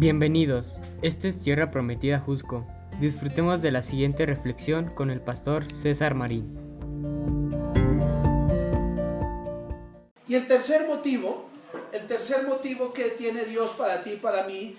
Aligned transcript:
Bienvenidos, 0.00 0.80
esta 1.02 1.28
es 1.28 1.42
Tierra 1.42 1.70
Prometida 1.70 2.18
Jusco. 2.18 2.66
Disfrutemos 3.00 3.60
de 3.60 3.70
la 3.70 3.82
siguiente 3.82 4.24
reflexión 4.24 4.94
con 4.94 5.10
el 5.10 5.20
pastor 5.20 5.70
César 5.70 6.14
Marín. 6.14 6.56
Y 10.26 10.36
el 10.36 10.46
tercer 10.46 10.88
motivo, 10.88 11.50
el 11.92 12.06
tercer 12.06 12.48
motivo 12.48 12.94
que 12.94 13.10
tiene 13.10 13.44
Dios 13.44 13.72
para 13.72 14.02
ti, 14.02 14.12
para 14.12 14.44
mí, 14.44 14.74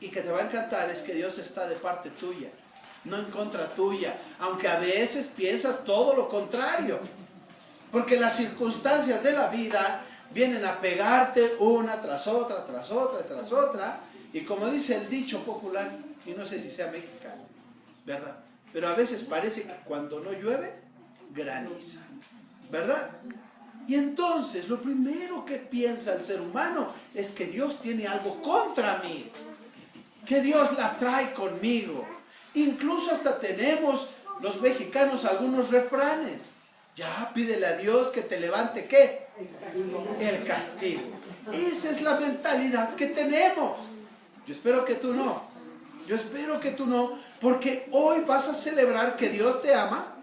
y 0.00 0.08
que 0.08 0.20
te 0.20 0.30
va 0.30 0.40
a 0.40 0.44
encantar 0.44 0.90
es 0.90 1.00
que 1.00 1.14
Dios 1.14 1.38
está 1.38 1.66
de 1.66 1.76
parte 1.76 2.10
tuya, 2.10 2.50
no 3.04 3.16
en 3.16 3.30
contra 3.30 3.74
tuya, 3.74 4.18
aunque 4.38 4.68
a 4.68 4.78
veces 4.78 5.28
piensas 5.34 5.82
todo 5.86 6.14
lo 6.14 6.28
contrario, 6.28 7.00
porque 7.90 8.20
las 8.20 8.36
circunstancias 8.36 9.22
de 9.22 9.32
la 9.32 9.48
vida 9.48 10.04
vienen 10.30 10.64
a 10.64 10.80
pegarte 10.80 11.56
una 11.58 12.00
tras 12.00 12.26
otra, 12.26 12.64
tras 12.64 12.90
otra, 12.90 13.26
tras 13.26 13.52
otra, 13.52 14.00
y 14.32 14.42
como 14.42 14.68
dice 14.68 14.96
el 14.96 15.08
dicho 15.08 15.40
popular, 15.44 15.98
y 16.24 16.32
no 16.32 16.46
sé 16.46 16.60
si 16.60 16.70
sea 16.70 16.90
mexicano, 16.90 17.42
¿verdad? 18.04 18.36
Pero 18.72 18.88
a 18.88 18.94
veces 18.94 19.22
parece 19.22 19.64
que 19.64 19.74
cuando 19.84 20.20
no 20.20 20.32
llueve, 20.32 20.74
graniza, 21.34 22.00
¿verdad? 22.70 23.10
Y 23.88 23.96
entonces 23.96 24.68
lo 24.68 24.80
primero 24.80 25.44
que 25.44 25.56
piensa 25.56 26.14
el 26.14 26.22
ser 26.22 26.40
humano 26.40 26.92
es 27.14 27.32
que 27.32 27.46
Dios 27.46 27.80
tiene 27.80 28.06
algo 28.06 28.40
contra 28.40 28.98
mí, 29.02 29.30
que 30.24 30.40
Dios 30.40 30.78
la 30.78 30.96
trae 30.96 31.32
conmigo. 31.32 32.06
Incluso 32.54 33.10
hasta 33.10 33.40
tenemos 33.40 34.10
los 34.40 34.60
mexicanos 34.60 35.24
algunos 35.24 35.70
refranes. 35.70 36.44
Ya 36.96 37.30
pídele 37.32 37.66
a 37.66 37.76
Dios 37.76 38.08
que 38.08 38.22
te 38.22 38.38
levante 38.38 38.86
qué? 38.86 39.28
El 40.20 40.44
castigo. 40.44 41.02
Esa 41.52 41.90
es 41.90 42.02
la 42.02 42.16
mentalidad 42.16 42.94
que 42.94 43.06
tenemos. 43.06 43.78
Yo 44.46 44.52
espero 44.52 44.84
que 44.84 44.96
tú 44.96 45.14
no. 45.14 45.48
Yo 46.06 46.16
espero 46.16 46.58
que 46.58 46.72
tú 46.72 46.86
no, 46.86 47.12
porque 47.40 47.88
hoy 47.92 48.22
vas 48.26 48.48
a 48.48 48.54
celebrar 48.54 49.16
que 49.16 49.28
Dios 49.28 49.62
te 49.62 49.74
ama, 49.74 50.16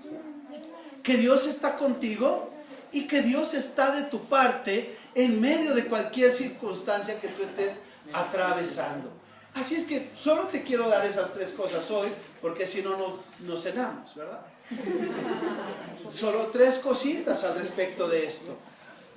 que 1.02 1.16
Dios 1.16 1.48
está 1.48 1.78
contigo 1.78 2.52
y 2.92 3.08
que 3.08 3.22
Dios 3.22 3.54
está 3.54 3.92
de 3.92 4.04
tu 4.04 4.26
parte 4.26 4.98
en 5.16 5.40
medio 5.40 5.74
de 5.74 5.86
cualquier 5.86 6.32
circunstancia 6.32 7.22
que 7.22 7.30
tú 7.30 7.44
estés 7.44 7.80
atravesando. 8.14 9.10
Así 9.58 9.76
es 9.76 9.86
que 9.86 10.12
solo 10.14 10.44
te 10.50 10.62
quiero 10.62 10.88
dar 10.88 11.04
esas 11.04 11.34
tres 11.34 11.52
cosas 11.52 11.90
hoy, 11.90 12.10
porque 12.42 12.68
si 12.68 12.84
no, 12.84 12.96
no 13.40 13.56
cenamos, 13.58 14.14
¿verdad? 14.14 14.42
Solo 16.08 16.48
tres 16.54 16.76
cositas 16.78 17.44
al 17.44 17.56
respecto 17.56 18.08
de 18.08 18.26
esto. 18.26 18.56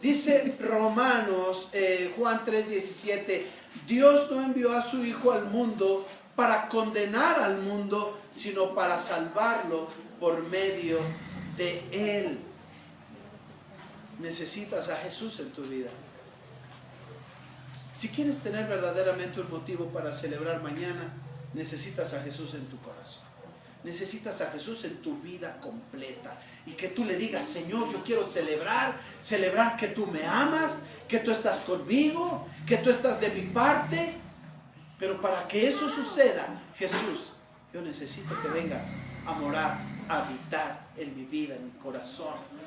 Dice 0.00 0.56
Romanos, 0.58 1.68
eh, 1.74 2.14
Juan 2.16 2.42
3:17, 2.46 3.44
Dios 3.86 4.30
no 4.30 4.42
envió 4.42 4.74
a 4.74 4.80
su 4.80 5.04
Hijo 5.04 5.32
al 5.32 5.46
mundo 5.50 6.06
para 6.34 6.68
condenar 6.68 7.38
al 7.40 7.60
mundo, 7.60 8.18
sino 8.32 8.74
para 8.74 8.96
salvarlo 8.96 9.88
por 10.18 10.42
medio 10.44 11.00
de 11.58 11.84
Él. 11.92 12.38
Necesitas 14.18 14.88
a 14.88 14.96
Jesús 14.96 15.38
en 15.40 15.50
tu 15.50 15.62
vida. 15.64 15.90
Si 18.00 18.08
quieres 18.08 18.38
tener 18.38 18.66
verdaderamente 18.66 19.42
un 19.42 19.50
motivo 19.50 19.84
para 19.88 20.10
celebrar 20.10 20.62
mañana, 20.62 21.12
necesitas 21.52 22.14
a 22.14 22.22
Jesús 22.22 22.54
en 22.54 22.64
tu 22.64 22.80
corazón. 22.80 23.24
Necesitas 23.84 24.40
a 24.40 24.50
Jesús 24.50 24.84
en 24.84 25.02
tu 25.02 25.20
vida 25.20 25.60
completa. 25.60 26.40
Y 26.64 26.70
que 26.70 26.88
tú 26.88 27.04
le 27.04 27.16
digas, 27.16 27.44
Señor, 27.44 27.92
yo 27.92 28.02
quiero 28.02 28.26
celebrar, 28.26 28.98
celebrar 29.20 29.76
que 29.76 29.88
tú 29.88 30.06
me 30.06 30.24
amas, 30.24 30.84
que 31.06 31.18
tú 31.18 31.30
estás 31.30 31.58
conmigo, 31.58 32.48
que 32.66 32.78
tú 32.78 32.88
estás 32.88 33.20
de 33.20 33.32
mi 33.32 33.42
parte. 33.42 34.14
Pero 34.98 35.20
para 35.20 35.46
que 35.46 35.68
eso 35.68 35.86
suceda, 35.86 36.58
Jesús, 36.76 37.34
yo 37.70 37.82
necesito 37.82 38.34
que 38.40 38.48
vengas 38.48 38.86
a 39.26 39.32
morar, 39.32 39.78
a 40.08 40.24
habitar 40.24 40.86
en 40.96 41.14
mi 41.14 41.26
vida, 41.26 41.54
en 41.54 41.66
mi 41.66 41.72
corazón. 41.72 42.32